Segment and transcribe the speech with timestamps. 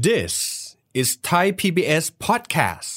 [0.00, 2.90] This is Thai PBS podcast.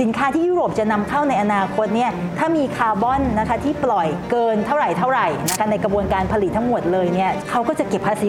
[0.00, 8.26] สินค้าที่ยุโรปจะนำเข้าในอนาคตเนี่ยถ้ามีคาร์บอนนะคะที่ปล่อยเกินเท่าไหร่เท่าไหร่นะคะในกระบวนการผลิตทั้งหมดเลยเนี่ยเขาก็จะเก็บภาษี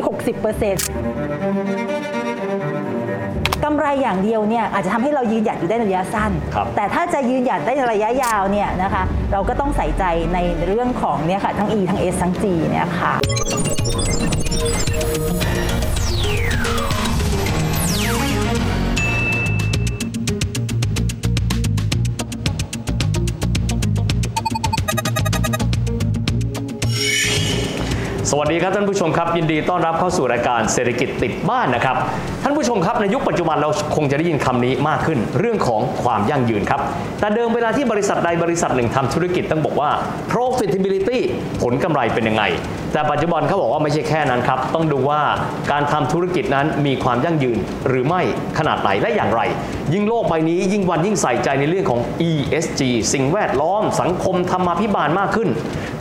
[1.01, 10.03] 60%กำไรอย่างเดียวเนี่ยอาจจะทำให้เรายืนหยัดอยู่ได้ในระยะสั้น ครับแต่ถ้าจะยืนหยัดได้ในระยะยาวเนี่ยนะคะเราก็ต้องใส่ใจ
[10.33, 13.13] ในเรื่องของเนี่ยค่ะทั้ง E ทั้ง S ทั้ง G เนี่ยค่ะ
[28.45, 31.95] วัสดีครับท่านผู้ชมครับ ยินดีต้อนรับเข้าสู่รายการเศรษฐกิจติดบ้านนะครับ
[32.43, 36.81] ท่านผู้ชมครับในยุคปัจจุบันเราคงจะได้ยินคำนี้มากขึ้น เรื่องของความยั่งยืนครับ
[37.19, 39.89] แต่เดิมเวลาที่บริษัทใดบริษัทหนึ่งทำธุรกิจต้องบอกว่า
[40.31, 41.19] profitability
[41.61, 42.43] ผลกำไรเป็นยังไง
[42.93, 45.21] แต่ปัจจุบันเขาบอกว่าไม่ใช่แค่นั้นครับ ต้องดูว่า
[45.71, 48.21] การทำธุรกิจนั้นมีความยั่งยืนหรือไม่
[48.57, 49.41] ขนาดไหนและอย่างไร
[49.93, 52.81] ยิ่งโลกใบนี้ยิ่งวันยิ่งใส่ใจในเรื่องของ ESG
[53.13, 55.49] สิ่งแวดล้อมสังคมธรรมาภิบาลมากขึ้น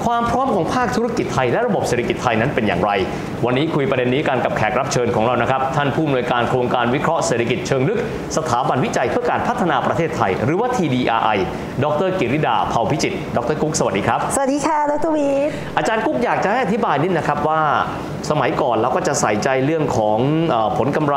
[0.04, 2.90] ความพร้อมของภาคธุรกิจไทยและระบบเศรษฐกิจไทยนั้นเป็นอย่างไร
[3.44, 7.98] วันนี้คุยประเด็นนี้กันกับแขกรับเชิญของเรานะครับ ท่านผู้อำนวยการโครงการวิเคราะห์เศรษฐกิจเชิงลึก
[8.36, 11.38] สถาบันวิจัยเพื่อการพัฒนาประเทศไทย หรือว่า TDRI
[11.84, 17.60] ดรกิริดาเผ่าพิจิตรดรกุ๊กสวัสดีครับ สวัสดีค่ะ ดรวีทอาจารย์กุ๊กอยากจะให้อธิบายนิดนะครับว่า
[18.30, 20.18] สมัยก่อนเราก็จะใส่ใจเรื่องของ
[20.78, 21.16] ผลกำไร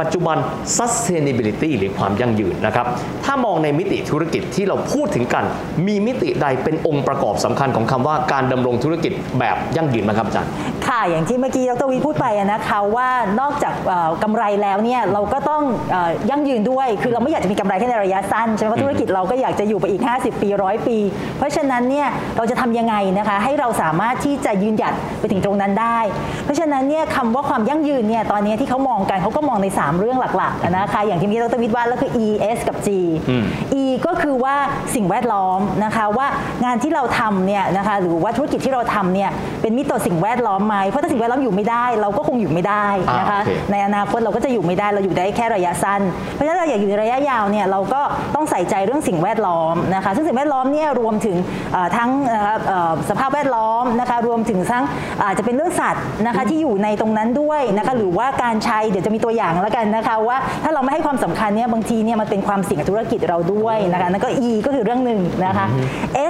[0.00, 0.36] ปัจจุบัน
[0.78, 2.86] sustainability หรือความยั่งยืนนะครับ
[3.24, 5.44] ถ้ามองในมิติธุรกิจที่เราพูดถึงกัน
[5.86, 10.50] มีมิติใดเป็นองค์ประกอบสำคัญของคำว่าการดำรงธุรกิจแบบยั่งยืนไหมครับอาจารย์
[10.86, 13.08] ค่ะอย่างที่เมื่อกี้ดรวีพูดไปอะนะคะว่า
[13.40, 15.62] นอกจากเอ่อกำไรแล้วเนี่ยเราก็ต้อง
[15.94, 15.96] อ
[16.30, 20.98] ยั่งยืนด้วย คือเราไม่อยากจะมีกำไรแค่ในระยะสั้นใช่ไหมเพราะธุรกิจเราก็อยากจะอยู่ไปอีก 50 ปีร้อยปี
[21.38, 25.98] เพราะฉะนั้นเนี่ยเราจะทำยังไงนะคะให้เราสามารถที่จะยืนหยัดไปถึงตรงนั้นได้
[26.44, 32.88] เพราะฉะนั้นเนี่ยคำว่าความยั่งยืนเนี่ยตอนนี้ที่เขามองกันเขาก็มองใน3เรื่องหลักๆอะนะคะอย่างที่เมื่อกี้ดรวิทย์ว่าแล้วคือ E S กับ G
[33.30, 33.44] อืม
[33.80, 34.54] E ก็คือว่า
[34.94, 36.26] สิ่งแวดล้อมนะคะว่า
[36.64, 39.30] งานที่เราทำเนี่ยนะคะหรือว่าธุรกิจที่เราทำเนี่ย
[39.62, 42.86] เป็นมิตรต่อสิ่งแวดล้อมไหมเพราะถ้าสิ่งแวดล้อมอยู่ไม่ได้ เราก็คงอยู่ไม่ได้
[43.18, 46.00] นะคะอ่าโอเคในอนาคตเราก็จะอยู่ไม่ได้เราอยู่ได้แค่ระยะสั้น
[46.32, 48.02] เพราะฉะนั้นเราอยากอยู่ในระยะยาวเนี่ยเราก็
[48.34, 51.36] ต้องใส่ใจเรื่องสิ่งแวดล้อมนะคะซึ่งสิ่งแวดล้อมเนี่ยรวมถึง
[51.72, 54.84] เอ่อทั้งนะคะเอ่อสภาพแวดล้อมนะคะรวมถึงทั้ง
[55.24, 65.66] อาจจะเป็นเรื่องสัตว์นะคะที่อยู่ในตรงนั้นด้วยนะคะหรือว่าการใช้เดี๋ยวจะมีตัวอย่างแล้วกันนะคะว่าถ้าเราไม่ให้ความสำคัญเนี่ยบางทีเนี่ยมันเป็นความเสี่ยงกับธุรกิจเราด้วยนะคะนั่นก็ E ก็คือเรื่องหนึ่งนะคะ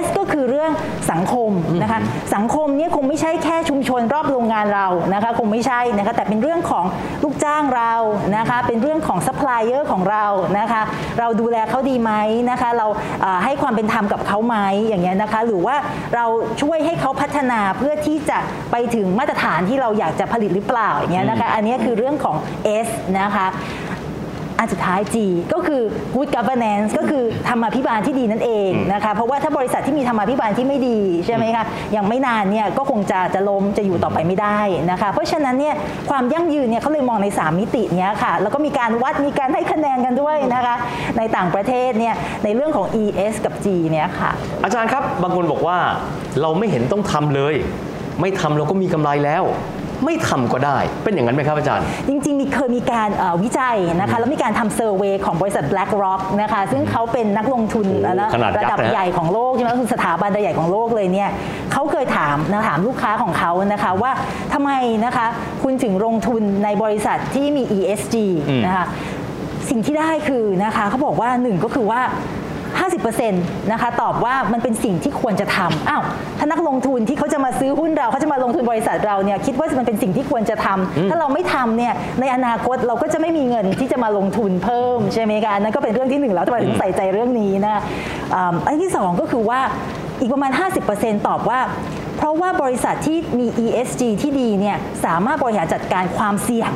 [0.03, 0.71] S ก็คือเรื่อง
[1.11, 1.99] สังคมนะคะ
[2.35, 6.85] สังคมเนี่ยคงไม่ใช่แค่ชุมชนรอบโรงงานเรานะคะคงไม่ใช่นะคะแต่เป็นเรื่องของ
[7.23, 7.93] ลูกจ้างเรา
[8.37, 10.25] นะคะเป็นเรื่องของซัพพลายเออร์ของเรา
[10.59, 10.81] นะคะ
[11.19, 12.11] เราดูแลเขาดีไหม
[12.49, 12.87] นะคะเรา
[13.21, 15.75] เอ่อให้ความเป็นธรรมกับเขาไหมอย่างเงี้ยนะคะหรือว่า
[16.15, 16.25] เรา
[16.61, 18.37] ช่วยให้เขาพัฒนาเพื่อที่จะ
[18.71, 22.35] ไปถึงมาตรฐานที่เราอยากจะผลิตหรือเปล่าอย่างเงี้ยนะคะอันเนี้ยคือเรื่องของ
[22.85, 23.47] S นะคะ
[24.59, 25.15] อันสุดท้าย G
[25.53, 25.81] ก็คือ
[26.15, 34.59] good governance ก็คือธรรมาภิบาลที่ดีนั่นเองนะคะเพราะว่าถ้าบริษัทที่มีธรรมาภิบาลที่ไม่ดีใช่ไหมคะอย่างไม่นานเนี่ยก็คงจะจะล้มจะอยู่ต่อไปไม่ได้
[34.91, 35.75] นะคะเพราะฉะนั้นเนี่ย
[36.09, 40.75] ความยั่งยืนเนี่ยเขาเลยมองใน 3 มิติเนี้ยค่ะแล้วก็มีการวัดมีการให้คะแนนกันด้วยนะคะ
[41.17, 44.31] ในต่างประเทศเนี่ยในเรื่องของ ES กับ G เนี่ยค่ะ
[44.63, 45.77] อาจารย์ครับบางคนบอกว่า
[46.41, 47.55] เราไม่เห็นต้องทำเลย
[48.21, 49.43] ไม่ทำเราก็มีกำไรแล้ว
[50.05, 61.29] ไม่ทำก็ได้ เป็นอย่างนั้นไหมครับอาจารย์ จริงๆมีเคยมีการเอ่อวิจัยนะคะแล้วมีการทำเซอร์เวยของบริษัท BlackRock นะคะซึ่งเขาเป็นนักลงทุนโอ้โหนะขนาดยักษ์ระดับนะฮะใหญ่ของโลกใช่ไหมก็คือสถาบันใหญ่ของโลกเลยเนี่ย
[61.71, 64.11] เขาเคยถามนะถามลูกค้าของเขานะคะว่า
[64.53, 64.71] ทำไม
[65.05, 65.27] นะคะ
[65.63, 68.15] คุณถึงลงทุนในบริษัทที่มี ESG
[68.65, 68.85] นะคะ
[69.69, 72.01] สิ่งที่ได้คือนะคะเขาบอกว่าหนึ่งก็คือว่า
[72.79, 73.31] 50%
[73.71, 76.03] นะคะตอบว่ามันเป็นสิ่งที่ควรจะทำอ้าว
[76.39, 87.81] ถ้านักลงทุนที่เขาจะมาซื้อหุ้นเราเขาจะมาลงทุนบริษัทเราเนี่ยคิดว่ามันเป็นสิ่งที่ควรจะทำถ้าเราไม่ทำเนี่ยในอนาคตเราก็จะไม่มีเงินที่จะมาลงทุนเพิ่มใช่ไหมคะอันนั่นก็เป็นเรื่องที่หนึ่งแล้วทำไมถึงใส่ใจเรื่องนี้นะ
[88.35, 89.59] อ่าอันที่สองก็คือว่า
[90.19, 90.51] อีกประมาณ
[90.89, 91.59] 50%ตอบว่า
[92.17, 96.71] เพราะว่าบริษัทที่มี ESG ที่ดีเนี่ยสามารถบริหารจัดการความเสี่ยง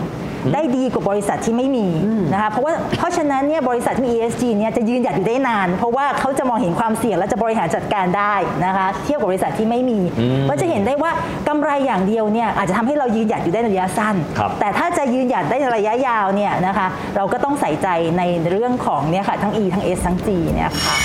[0.53, 1.87] ได้ดีกว่าบริษัทที่ไม่มี
[2.33, 9.99] นะคะเพราะว่าเพราะฉะนั้นเนี่ยบริษัทที่มี ESG เนี่ยจะยืนหยัดอยู่ได้นาน เพราะว่าเขาจะมองเห็นความเสี่ยงและจะบริหารจัดการได้นะคะเทียบกับบริษัทที่ไม่มี
[10.49, 11.11] ก็จะเห็นได้ว่า
[11.47, 17.87] กำไรอย่างเดียวเนี่ยอาจจะทำให้เรายืนหยัดอยู่ได้ในระยะสั้นครับแต่ถ้าจะยืนหยัดได้ในระยะยาวเนี่ยนะคะเราก็ต้องใส่ใจ
[18.17, 20.95] ในเรื่องของเนี่ยค่ะทั้ง E ทั้ง S ทั้ง G เนี่ยค่ะ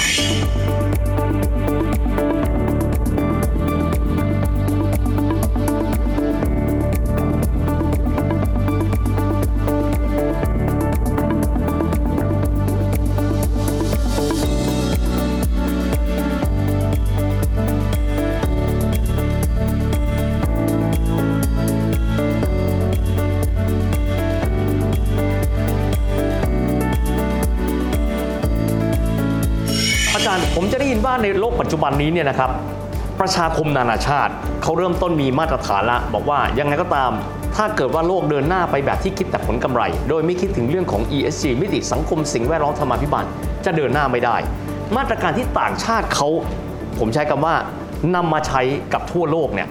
[30.30, 32.50] ารผมจะได้ยินว่าในโลกปัจจุบันนี้เนี่ยนะครับ
[33.20, 34.32] ประชาคมนานาชาติ
[34.62, 37.10] เขาเริ่มต้นมีมาตรฐานละ บอกว่ายังไงก็ตาม
[37.56, 43.24] ถ้าเกิดว่าโลกเดินหน้าไปแบบที่คิดแต่ผลกำไร โดยไม่คิดถึงเรื่องของ ESG มิติสังคมสิ่งแวดล้อมธรรมาภิบาล
[43.64, 44.36] จะเดินหน้าไม่ได้
[44.96, 46.28] มาตรการที่ต่างชาติเขา
[46.98, 47.54] ผมใช้คำว่า
[48.14, 48.62] นำมาใช้
[48.92, 49.68] กับทั่วโลกเนี่ย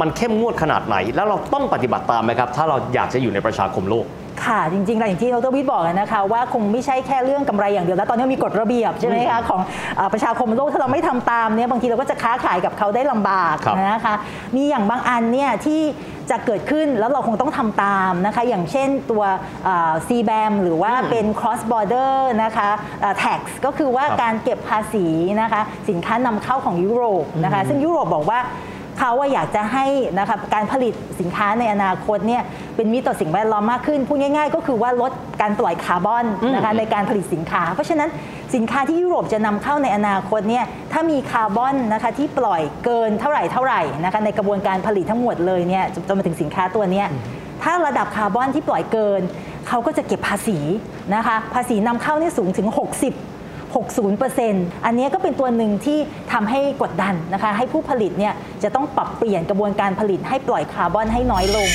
[0.00, 4.04] มันเข้มงวดขนาดไหน แล้วเราต้องปฏิบัติตามไหมครับ ถ้าเราอยากจะอยู่ในประชาคมโลก
[4.44, 9.60] ค่ะ จริงๆแล้วอย่างที่ดรวิทย์บอกนะคะว่าคงไม่ใช่แค่เรื่องกำไรอย่างเดียวแล้วตอนนี้มีกฎระเบียบใช่ไหมคะของ
[9.96, 14.14] เอ่อประชาคมโลกถ้าเราไม่ทำตามเนี่ยบางทีเราก็จะค้าขายกับเขาได้ลำบากครับนะคะ
[14.56, 15.82] มีอย่างบางอันเนี่ยที่
[16.30, 19.22] จะเกิดขึ้นแล้วเราคงต้องทำตามนะคะ อย่างเช่นตัว
[19.64, 22.70] เอ่อ CBAM หรือว่าเป็น cross border นะคะ
[23.00, 25.06] เอ่อ tax ก็คือว่าครับการเก็บภาษี
[25.42, 28.38] นะคะ สินค้านำเข้าของยุโรปนะคะ ซึ่งยุโรปบอกว่า
[28.98, 29.86] เขาว่าอยากจะให้
[30.18, 32.42] นะครับการผลิตสินค้าในอนาคตเนี่ย
[32.76, 36.24] เป็นมิตรต่อสิ่งแวดล้อมมากขึ้น พูดง่าย ๆ ก็คือว่าลดการปล่อยคาร์บอน
[36.54, 38.08] นะคะในการผลิตสินค้า เพราะฉะนั้น
[38.54, 47.06] สินค้าที่ยุโรปจะนำเข้าในอนาคตเนี่ยถ้ามีคาร์บอนนะคะที่ปล่อยเกินเท่าไหร่เท่าไหร่นะคะในกระบวนการผลิตทั้งหมดเลยเนี่ยจนมาถึงสินค้าตัวเนี้ย
[47.62, 49.20] ถ้าระดับคาร์บอนที่ปล่อยเกิน
[49.68, 50.58] เขาก็จะเก็บภาษี
[51.14, 53.43] นะคะภาษีนำเข้านี่สูงถึง 60
[53.74, 55.98] 60%อันนี้ก็เป็นตัวหนึ่งที่
[56.32, 61.68] ทำให้กดดันนะคะ ให้ผู้ผลิตเนี่ยจะต้องปรับเปลี่ยนกระบวนการผลิตให้ปล่อยคาร์บอนให้น้อยลง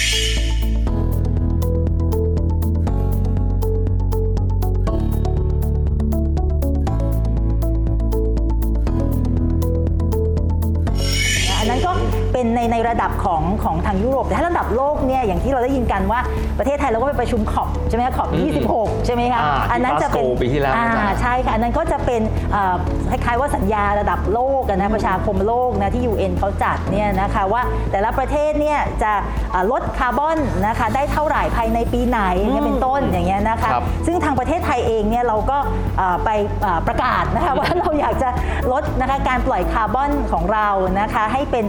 [12.90, 16.20] ระดับของของทางยุโรป แต่ถ้าระดับโลกเนี่ยอย่างที่เราได้ยินกันว่า
[16.60, 18.30] ประเทศไทยเราก็ไปประชุมขอบใช่ไหมคะขอบ
[18.74, 22.22] 26 ใช่ไหมคะอ่าที่นั้นจะเป็น Glasgow ปีที่แล้วอ่าอาจารย์ใช่ค่ะอันนั้นก็จะเป็น
[22.52, 22.76] เอ่อ
[23.10, 29.12] คล้ายๆว่าสัญญาระดับโลกอะนะประชาคมโลกนะที่ UN เขาจัดเนี่ยนะคะว่าแต่ละประเทศเนี่ยจะ
[29.52, 30.38] เอ่อลดคาร์บอน
[30.68, 35.58] นะคะได้เท่าไหร่ภายในปีไหนอย่างเงี้ยเป็นต้นอย่างเงี้ยนะคะครับซึ่งทางประเทศไทยเองเนี่ยเราก็
[35.98, 36.30] เอ่อไป
[36.62, 38.30] เอ่อประกาศนะคะว่าเราอยากจะ
[38.72, 40.68] ลดนะคะการปล่อยคาร์บอนของเรา
[41.00, 41.66] นะคะให้เป็น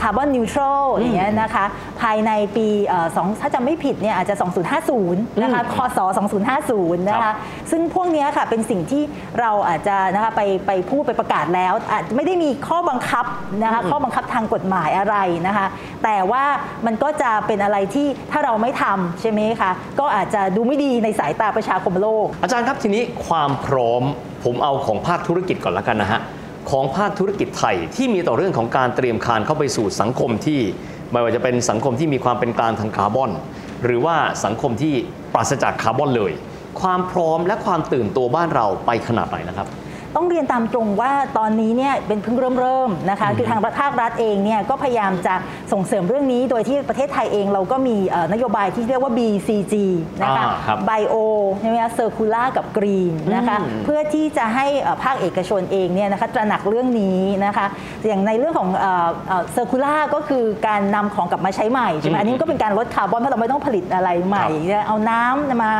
[0.00, 1.64] คาร์บอนนิวทรัลอย่างเงี้ยนะคะ
[2.00, 4.34] ภายในปีเอ่อสองถ้าจำไม่ผิดเนี่ยอาจจะ
[4.88, 5.98] 2050 นะคะ คศ
[6.48, 7.34] 2050 นะครัคะบ
[7.70, 9.02] ซึ่งพวกเนี้ยค่ะเป็นสิ่งที่
[9.40, 13.24] เราอาจจะนะคะไปไปพูดไปประกาศแล้วอาจไม่ได้มีข้อบังคับ
[13.64, 15.16] นะคะข้อบังคับทางกฎหมายอะไร
[15.46, 15.66] นะคะ
[16.04, 16.44] แต่ว่า
[16.86, 24.02] มันก็จะเป็นอะไรที่ถ้าเราไม่ทำใช่ไหมคะก็อาจจะดูไม่ดีในสายตาประชาคมโลก อาจารย์ครับทีนี้ความพร้อม
[24.44, 26.20] ผมเอาของภาคธุรกิจก่อนละกันนะฮะ
[26.70, 30.60] ของภาคธุรกิจไทยที่มีต่อเรื่องของการเตรียมการเข้าไปสู่สังคมที่
[31.12, 33.30] ไม่ว่าจะเป็นสังคมที่มีความเป็นกลางทางคาร์บอน
[33.84, 34.94] หรือว่าสังคมที่
[35.34, 36.32] ปราศจากคาร์บอนเลย
[36.80, 39.68] ความพร้อมและความตื่นตัวบ้านเราไปขนาดไหนนะครับ
[40.16, 45.34] ต้องเรียนตามตรงว่าตอนนี้เนี่ยเป็นเพิ่งเริ่มเริ่มๆนะคะคือทางภาครัฐเองเนี่ยก็พยายามจะ
[45.72, 49.74] ส่งเสริมเรื่องนี้ โดยที่ประเทศไทยเองเราก็มีเอ่อนโยบายที่เรียกว่า BCG
[50.22, 51.14] นะคะอ่าครับ bio
[51.60, 57.66] ใช่ไหมคะ circular กับ green นะคะอืมเพื่อที่จะให้เอ่อภาคเอกชนเองเนี่ยนะคะตระหนักเรื่องนี้นะคะ
[58.08, 58.68] อย่างในเรื่องของ
[59.52, 65.72] circular ก็คือการนำของกลับมาใช้ใหม่ใช่ไหมอืมอันนี้ก็เป็นการลดคาร์บอนเพราะเราไม่ต้องผลิตอะไรใหม่ครับเอาน้ำมา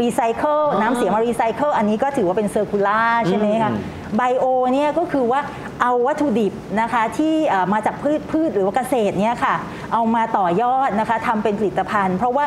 [0.00, 3.79] รีไซเคิลน้ำเสียมารีไซเคิลอันนี้ก็ถือว่าเป็น circular ใช่ไหมคะอืม
[4.16, 5.40] bio เนี่ยก็คือว่า
[5.82, 7.34] เอาวัตถุดิบนะคะที่
[7.72, 9.54] มาจากพืชพืชหรือว่าเกษตรเนี่ยค่ะ
[9.92, 12.44] เอามาต่อยอดนะคะทำเป็นผลิตภัณฑ์ เพราะว่า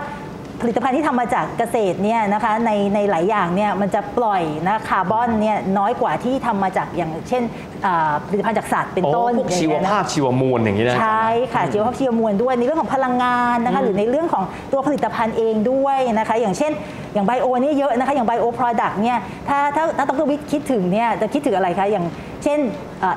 [0.61, 7.43] ผลิตภัณฑ์ที่ทำมาจากเกษตรเนี่ยนะคะในในหลายอย่างเนี่ยมันจะปล่อยนะคาร์บอนเนี่ยน้อยกว่าที่ทำมาจากอย่างเช่น
[7.85, 16.71] อ่าผลิตภัณฑ์จากสัตว์เป็นโอ้ต้นพวกอย่งชีเงี้วยนะภาพชีวมวลอย่างนี้นะใช่ค่ะชีวภาพชีวมวลด้วยในเรื่องของพลังงานนะคะหรือในเรื่องของตัวผลิตภัณฑ์เองด้วยนะคะอย่างเช่น
[17.13, 22.05] อย่างไบโอเนี่ยเยอะนะคะอย่างไบโอ product เนี่ยถ้าถ้าถ้าดรวิทย์คิดถึงเนี่ยจะคิดถึงอะไรคะอย่าง
[22.43, 22.59] เช่น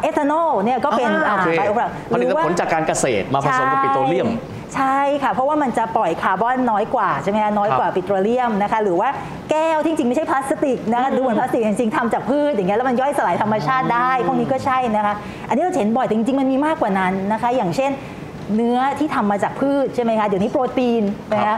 [0.01, 4.29] เอทานอลเนี่ยก็เป็นอ่าโอเคไบโอ product ผลิตผลจากการเกษตรมาผสมกับปิโตรเลียม
[4.75, 9.09] ใช่ค่ะ เพราะว่ามันจะปล่อยคาร์บอนน้อยกว่าใช่ไหมคะน้อยกว่าปิโตรเลียมนะคะหรือว่า
[9.51, 15.15] แก้วที่จริงไม่ใช่พลาสติกนะคะดูเหมือนพลาสติกจริงๆทำจากพืชอย่างเงี้ยแล้วมันย่อยสลายธรรมชาติได้พวกนี้ก็ใช่นะคะ
[15.49, 17.91] อันนี้เราจะเห็นบ่อยแต่จริงๆมันมีมากกว่านั้นนะคะ อย่างเช่น
[18.57, 21.57] เนื้อที่ทำมาจากพืชใช่ไหมคะ เดี๋ยวนี้โปรตีนนะคะ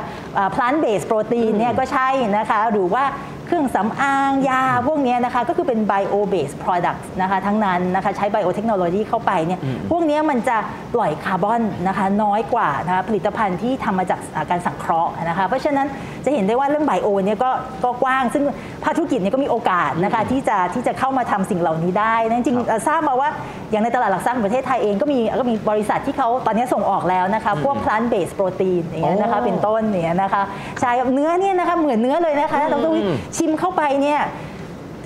[0.55, 3.05] plant based โปรตีนเนี่ยก็ใช่นะคะ หรือว่า
[3.49, 10.57] เครื่องสำอางยาพวกเนี้ยนะคะก็คือเป็น bio based products นะคะทั้งนั้นนะคะใช้ biotechnology เข้าไปเนี่ยพวกเนี้ยมันจะ
[10.95, 15.87] ปล่อยคาร์บอนนะคะน้อยกว่านะคะผลิตภัณฑ์ที่ทำมาจากอ่าการสังเคราะห์นะคะเพราะฉะนั้น
[16.25, 17.51] จะเห็นได้ว่าเรื่องไบโอเนี่ยก็
[17.85, 18.45] ก็กว้าง ซึ่ง
[18.85, 23.29] ภาคธุรกิจเนี่ยก็มีโอกาสนะคะที่จะที่จะเข้ามาทำสิ่งเหล่านี้ได้นะจริงๆเอ่อทราบมาว่า
[23.71, 30.43] อย่างในตลาดหลักทรัพย์ของประเทศไทยเองก็มีก็มีบริษัทที่เขาตอนนี้ส่งออกแล้วนะคะพวก plant based protein อย่างเงี้ยนะคะโอ้เป็นต้นเนี่ยนะคะ
[30.81, 34.21] ใช่ครับเนื้อเนี่ยนะคะเหมือนเนื้อเลยนะคะดรวิทย์ชิมเข้าไปเนี่ย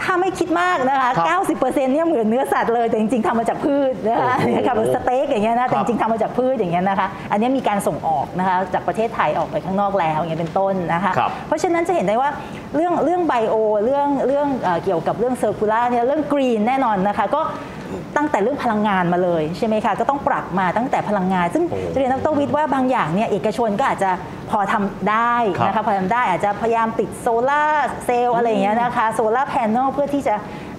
[0.03, 1.25] ถ้าไม่คิดมากนะคะครั
[1.59, 12.31] บ90%เนี่ยเหมือนเนื้อสัตว์เลย แต่จริงๆทำมาจากพืชนะคะโอ้โหนะคะแบบสเต็กอย่างเงี้ยนะ แต่ครับจริงๆทำมาจากพืชอย่างเงี้ยนะคะ อันนี้มีการส่งออกนะคะจากประเทศไทยออกไปข้างนอกแล้วอย่างเงี้ยเป็นต้นนะคะครับเพราะฉะนั้นจะเห็นได้ว่า
[12.75, 17.41] เรื่องเรื่อง bio เรื่องเรื่องเอ่อเกี่ยวกับเรื่อง circular เนี่ยเรื่อง green แน่นอนนะคะก็
[18.17, 24.11] ตั้งแต่เรื่องพลังงานมาเลยใช่ไหมคะก็ต้องปรับมาตั้งแต่พลังงาน ซึ่งโอ้จะเรียนดรวิทย์ว่าบางอย่างเนี่ยเอกชนก็อาจจะ
[24.51, 30.35] พอทำได้ครับนะคะพอทำได้อาจจะพยายามติดโซลาร์เซลล์อะไรอย่างเงี้ยนะคะโซลาร์แผงเพื่อที่จะ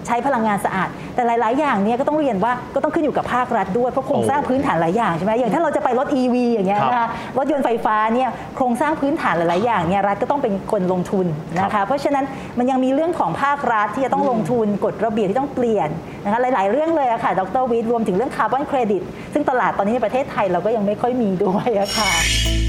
[0.06, 7.08] ใช้พลังงานสะอาด แต่หลาย ๆ อย่างเนี่ยก็ต้องเรียนว่าก็ต้องขึ้นอยู่กับภาครัฐด้วยเพราะโครงสร้างพื้นฐานหลายอย่างใช่ไหมอย่างถ้าเราจะไปรถ EV อย่างเงี้ยครับนะคะ
[7.38, 11.26] รถยนต์ไฟฟ้าเนี่ยโครงสร้างพื้นฐานหลาย ๆ อย่างเนี่ยรัฐก็ต้องเป็นคนลงทุน
[11.58, 12.24] นะคะครับเพราะฉะนั้น
[12.58, 15.88] มันยังมีเรื่องของภาครัฐที่จะต้องลงทุนกฎระเบียบที่ต้องเปลี่ยน
[16.24, 22.63] นะคะหลาย ๆ เรื่องเลยอะค่ะดรวิทย์รวมถึงเรื่องคาร์บอนเครดิตซึ่งตลาดตอนนี้ในประเทศไทยเราก็ยังไม่ค่อยมีด้วยอะค่ะ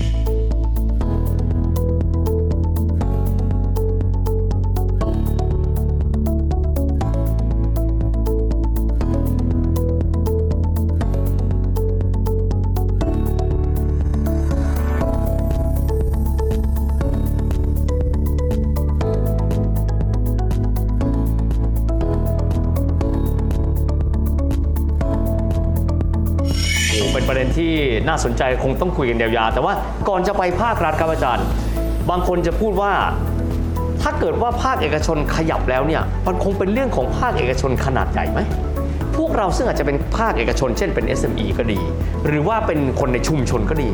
[27.58, 27.72] ที่
[28.08, 29.74] น่าสนใจคงต้องคุยกันยาวๆแต่ว่า
[30.10, 31.46] ก่อนจะไปภาครัฐครับอาจารย์
[32.10, 32.94] บางคนจะพูดว่า
[34.02, 38.40] ถ้าเกิดว่าภาคเอกชนขยับแล้วเนี่ยมันคงเป็นเรื่องของภาคเอกชนขนาดใหญ่ไหม
[39.16, 41.80] พว เราซึ่งอาจจะเป็นภาคเอกชน เช่นเป็น SME ก็ดี
[42.28, 43.90] หรือว่าเป็นคนในชุมชนก็ดี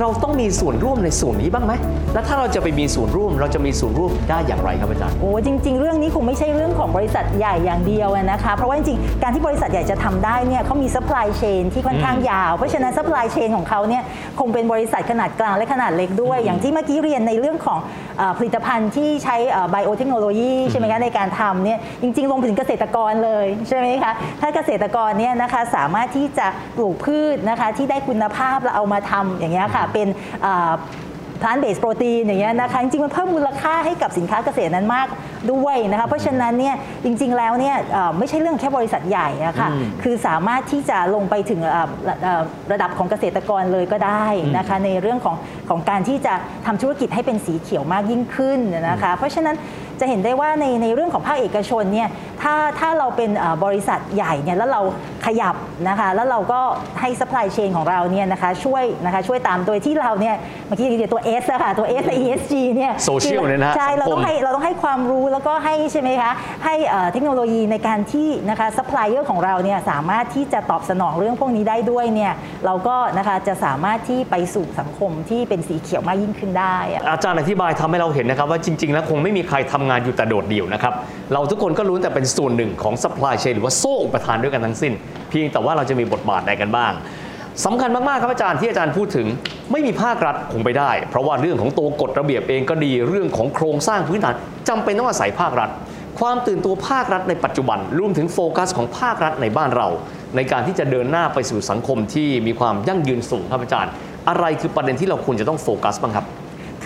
[0.00, 1.72] เราต้องมีส่วนร่วมในส่วนนี้บ้างไหม
[2.14, 14.02] และถ้าเราจะไปมีส่วนร่วม เราจะมีส่วนร่วมได้อย่างไรครับอาจารย์โอ้จริง ๆ เรื่องนี้คงไม่ใช่เรื่องของบริษัทใหญ่อย่างเดียวอะนะคะเพราะว่าจริงๆการที่บริษัทใหญ่จะทำได้เนี่ยเขามี supply chain ที่ค่อนข้างยาว เพราะฉะนั้น supply chain ของเขาเนี่ย
[14.40, 17.78] คงเป็นบริษัทขนาดกลางและขนาดเล็กด้วย อย่างที่เมื่อกี้เรียนในเรื่องของ
[18.18, 19.36] เอ่อผลิตภัณฑ์ที่ใช้
[19.70, 26.46] ไบโอเทคโนโลยีใช่ไหมคะในการทำเนี่ยจริงๆลงไปถึงเกษตรกรเลยใช่ไหมคะถ้าเกษตรกรเนี่ยนะคะสามารถที่จะ
[26.76, 30.08] ปลูกพืชนะคะที่ได้คุณภาพแล้วเอามาทำอย่างเงี้ยค่ะเป็น
[30.42, 30.72] เอ่อ
[31.44, 35.06] พลานเบสโปรตีนอย่างเงี้ยนะคะจริงๆมันเพิ่มมูลค่าให้กับสินค้าเกษตรนั้นมาก
[35.52, 36.74] ด้วยนะคะเพราะฉะนั้นเนี่ย
[37.04, 39.68] จริง ๆแล้วเนี่ยเอ่อไม่ใช่เรื่องแค่บริษัทใหญ่อะค่ะ
[40.02, 45.36] คือสามารถที่จะลงไปถึงเอ่อระเอ่อระดับของเกษตรกรเลยก็ได้นะคะในเรื่องของ
[45.68, 46.34] ของการที่จะ
[46.66, 49.56] ทำธุรกิจให้เป็นสีเขียวมากยิ่งขึ้นนะคะเพราะฉะนั้น
[50.00, 52.08] จะเห็นได้ว่าในในเรื่องของภาคเอกชนเนี่ย
[52.42, 54.80] ถ้าถ้าเราเป็นเอ่อบริษัทใหญ่เนี่ยแล้วเรา
[55.26, 55.54] ขยับ
[55.88, 56.60] นะคะแล้วเราก็
[57.00, 60.34] ให้ supply chain ของเราเนี่ยนะคะช่วยนะคะช่วยตามโดยที่เราเนี่ย
[60.66, 66.32] เมื่อกี้เรียกตัว S อะค่ะตัว S และ ESG เนี่ย Social เนี่ยนะฮะใช่เราต้องสังคมให้เราต้องให้ความรู้แล้วก็ให้ใช่ไหมคะ
[66.64, 72.32] ให้เอ่อเทคโนโลยีในการที่นะคะซัพพลายเออร์ของเราเนี่ยสามารถที่จะตอบสนองเรื่องพวกนี้ได้ด้วยเนี่ย
[72.66, 80.94] เราก็นะคะจะสามารถที่ไปสู่สังคมที่เป็นสีเขียวมากยิ่งขึ้นได้อะอาจารย์อธิบายทำให้เราเห็นนะครับว่าจริง ๆ แล้วคงไม่มีใครทำงานอยู่แต่โดดเดี่ยวนะครับ
[81.32, 84.92] เราทุกคนก็รู้แต่เป็นส่วนหนึ่งของ supply chain หรือว่าโซ่อุปทานด้วยกันทั้งสิ้น
[85.30, 86.92] เพียงแต่ว่าเราจะมีบทบาทใดกันบ้าง
[87.64, 89.26] สำคัญมาก ๆ ครับอาจารย์ที่อาจารย์พูดถึง
[89.72, 94.34] ไม่มีภาครัฐคงไปได้ เพราะว่าเรื่องของตัวกฎระเบียบเองก็ดีเรื่องของโครงสร้างพื้นฐาน
[94.68, 95.70] จำเป็นต้องอาศัยภาครัฐ
[96.20, 99.88] ความตื่นตัวภาครัฐในปัจจุบันรวมถึงโฟกัสของภาครัฐในบ้านเรา
[100.36, 103.92] ในการที่จะเดินหน้าไปสู่สังคมที่มีความยั่งยืนสูงครับอาจารย์
[104.28, 106.26] อะไรคือประเด็นที่เราควรจะต้องโฟกัสบ้างครับ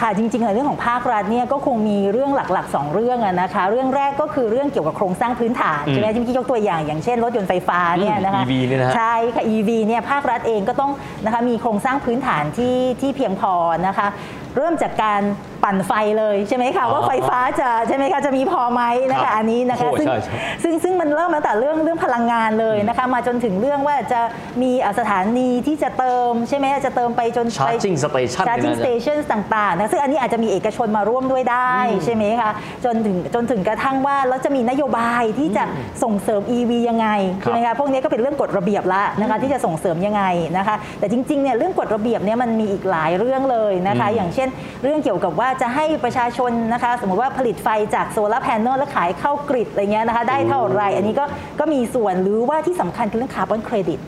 [0.01, 10.91] ค่ะจริงๆในเรื่องของภาครัฐเนี่ยก็คงมีเรื่องหลักๆ 2 เรื่องอะนะคะ เรื่องแรกก็คือเรื่องเกี่ยวกับโครงสร้างพื้นฐานอืมใช่ไหมที่เมื่อกี้ยกตัวอย่างอย่างเช่นรถยนต์ไฟฟ้าเนี่ยนะคะ EV เนี่ยนะฮะใช่ค่ะ EV เนี่ยภาครัฐเองก็ต้อง
[11.25, 13.55] นะคะมีโครงสร้างพื้นฐานที่ที่เพียงพอ
[13.87, 14.09] นะคะ
[14.57, 15.23] เริ่มจากการ
[15.67, 24.21] ปั่นไฟเลยใช่ไหมคะอ๋อว่าไฟฟ้าจะใช่ไหมคะจะมีพอไหมนะครัคะบอันนี้นะคะโอ้ซึ่งใช่ใช่ซึ่งซึ่งมันเริ่มตั้งแต่เรื่องเรื่องพลังงานเลยนะคะมาจนถึงเรื่องว่าจะ
[24.63, 31.73] มีเอ่อสถานีที่จะเติมใช่ไหมจะเติมไปจนไป Charging station ชาร์จิ่งเนี่ยนะสเตชันต่างๆนะซึ่งอันนี้อาจจะมีเอกชนมาร่วมด้วยได้
[32.05, 32.51] ใช่ไหมคะ
[32.85, 35.65] จนถึงจนถึงกระทั่งว่าแล้วจะมีนโยบายที่จะ
[36.03, 37.09] ส่งเสริม EV ยังไง
[37.41, 40.23] ใช่ไหมคะพวกนี้ก็เป็นเรื่องกฎระเบียบละนะคะที่จะส่งเสริมยังไง
[40.57, 44.49] นะคะแต่จริงๆเนี่ยเรื่องกฎระเบียบเนี่ยมันมีอีกหลายเรื่องเลยนะคะอืมอย่างเช่น
[44.85, 51.25] เรื่องเกี่ยวกับว่าจะให้ประชาชนนะคะสมมติว่าผลิตไฟจากโซลาร์แผงแล้วขายเข้า grid อะไรเงี้ยนะคะได้เท่าไหร่อันนี้ก็
[51.61, 54.01] ก็มีส่วนหรือว่าที่สำคัญคือเรื่องคาร์บอนเครดิต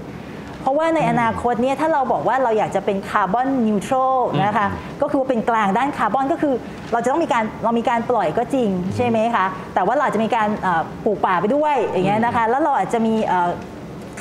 [0.61, 4.67] เพราะว่าในอนาคตเนี่ยถ้าเราบอกว่าเราอยากจะเป็น carbon neutral นะคะ
[5.03, 6.55] ก็คือว่าเป็นกลางด้านคาร์บอนก็คือ
[6.93, 13.51] เราจะต้องมีการเรามีการปล่อยก็จริงใช่ไหมคะแต่ว่าเราอาจจะมีการเอ่อปลูกป่าไปด้วยอย่างเงี้ยนะคะแล้วเราอาจจะมีเอ่อ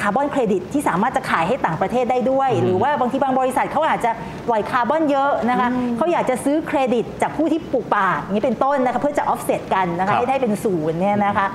[0.02, 4.12] คาร์บอนเครดิตที่สามารถจะขายให้ต่างประเทศได้ด้วย หรือว่าบางทีบางบริษัทเขาอาจจะ
[4.48, 11.48] ปล่อยคาร์บอนเยอะนะคะเขาอยากจะซื้อเครดิตจากผู้ที่ปลูกป่าอย่างนี้เป็นต้นนะคะเพื่อจะออฟเซตกันนะคะครับให้ได้เป็นศูนย์เนี่ยนะคะ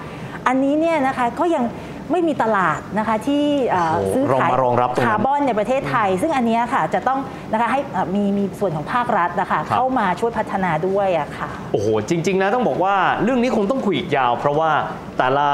[0.47, 1.65] อันนี้เนี่ยนะคะก็ยัง
[2.13, 7.19] ไม่มีตลาดนะคะที่เอ่อโอ้ซื้อขายรองมารองรับตรงนั้นคาร์บอนในประเทศไทย ซึ่งอันเนี้ยค่ะจะต้อง
[7.53, 14.71] นะคะให้เอ่อมีมีส่วนของภาครัฐนะคะครับเข้ามาช่วยพัฒนาด้วยอะค่ะโอ้โหจริง ๆ นะต้องบอกว่าเรื่องนี้คงต้องคุยอีกยาว เพราะว่า
[15.19, 15.47] แต่ละ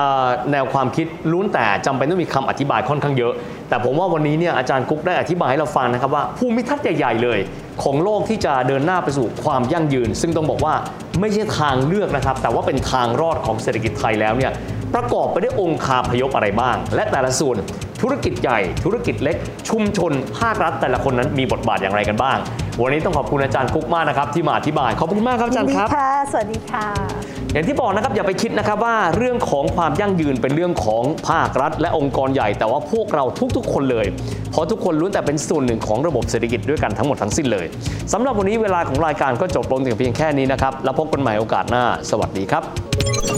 [0.52, 3.32] แนวความคิดล้วนแต่จำเป็นต้องมีคำอธิบายค่อนข้างเยอะ
[3.68, 7.38] แต่ผมว่าวันนี้เนี่ยอาจารย์กุ๊กได้อธิบายให้เราฟังนะครับว่าภูมิทัศน์ใหญ่ๆเลย
[7.82, 10.74] ของโลกที่จะเดินหน้าไปสู่ความยั่งยืน ซึ่งต้องบอกว่า
[11.20, 14.52] ไม่ใช่ทางเลือกนะครับ แต่ว่าเป็นทางรอดของเศรษฐกิจไทยแล้วเนี่ย
[14.94, 17.56] ประกอบไปด้วยองค์คาพยพอะไรบ้าง และแต่ละส่วน
[18.02, 19.36] ธุรกิจใหญ่ธุรกิจเล็ก
[19.68, 22.38] ชุมชน ภาครัฐแต่ละคนนั้นมีบทบาทอย่างไรกันบ้าง
[22.82, 26.86] วันนี้ต้องขอบคุณอาจารย์กุ๊กมากนะครับที่มาอธิบาย ขอบคุณมากครับอาจารย์ครับดีค่ะสวัสดีค่ะ
[27.52, 33.24] อย่างที่บอกนะครับอย่าไปคิดนะครับว่าเรื่องของความยั่งยืนเป็นเรื่องของภาครัฐ และองค์กรใหญ่ แต่ว่าพวกเรา
[33.56, 34.06] ทุกๆ คนเลย
[34.52, 37.66] เพราะทุกคนล้วนแต่เป็นส่วนหนึ่งของระบบเศรษฐกิจด้วยกันทั้งหมดทั้งสิ้นเลย
[38.12, 43.37] สำหรับวันนี้เวลาของรายการก็จบลงถึงเพียงแค่นี้นะครับแล้วพบกันใหม่โอกาสหน้า สวัสดีครับ